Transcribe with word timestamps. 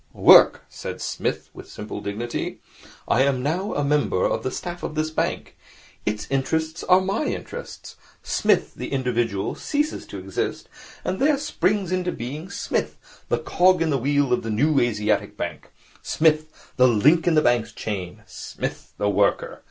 'Work,' 0.13 0.63
said 0.67 0.99
Psmith, 0.99 1.51
with 1.53 1.69
simple 1.69 2.01
dignity. 2.01 2.57
'I 3.07 3.21
am 3.21 3.43
now 3.43 3.75
a 3.75 3.83
member 3.83 4.25
of 4.25 4.41
the 4.41 4.49
staff 4.49 4.81
of 4.81 4.95
this 4.95 5.11
bank. 5.11 5.55
Its 6.07 6.25
interests 6.31 6.83
are 6.85 6.99
my 7.01 7.25
interests. 7.25 7.97
Psmith, 8.23 8.73
the 8.73 8.91
individual, 8.93 9.53
ceases 9.53 10.07
to 10.07 10.17
exist, 10.17 10.67
and 11.05 11.19
there 11.19 11.37
springs 11.37 11.91
into 11.91 12.11
being 12.11 12.49
Psmith, 12.49 12.97
the 13.29 13.37
cog 13.37 13.79
in 13.79 13.91
the 13.91 13.99
wheel 13.99 14.33
of 14.33 14.41
the 14.41 14.49
New 14.49 14.79
Asiatic 14.79 15.37
Bank; 15.37 15.69
Psmith, 16.01 16.73
the 16.77 16.87
link 16.87 17.27
in 17.27 17.35
the 17.35 17.41
bank's 17.43 17.71
chain; 17.71 18.23
Psmith, 18.25 18.93
the 18.97 19.07
Worker. 19.07 19.59